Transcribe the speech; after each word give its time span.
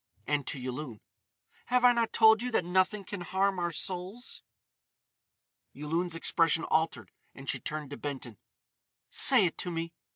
And 0.25 0.47
to 0.47 0.59
Yulun: 0.59 0.99
"Have 1.67 1.85
I 1.85 1.93
not 1.93 2.11
told 2.11 2.41
you 2.41 2.49
that 2.53 2.65
nothing 2.65 3.03
can 3.03 3.21
harm 3.21 3.59
our 3.59 3.71
souls?" 3.71 4.41
Yulun's 5.73 6.15
expression 6.15 6.63
altered 6.63 7.11
and 7.35 7.47
she 7.47 7.59
turned 7.59 7.91
to 7.91 7.97
Benton: 7.97 8.39
"Say 9.11 9.45
it 9.45 9.59
to 9.59 9.69
me!" 9.69 9.93